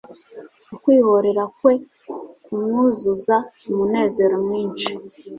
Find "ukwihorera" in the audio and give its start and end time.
0.73-1.43